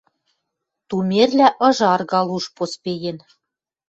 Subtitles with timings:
[0.87, 3.17] Тумерлӓ ыжаргал уж поспеен.